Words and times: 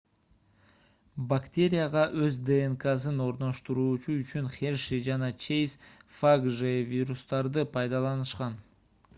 бактерияга 1.33 2.05
өз 2.27 2.39
днксын 2.47 3.21
орноштуруу 3.25 3.85
үчүн 4.15 4.49
херши 4.55 4.99
жана 5.09 5.31
чейз 5.45 5.77
фаг 6.23 6.49
же 6.59 6.73
вирустарды 6.95 7.69
пайдаланышкан 7.77 8.59